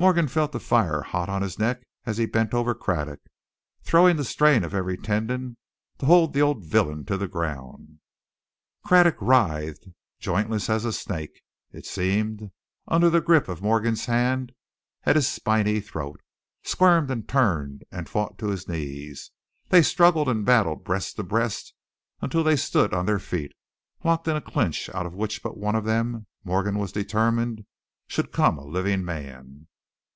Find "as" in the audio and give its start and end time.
2.06-2.16, 10.70-10.86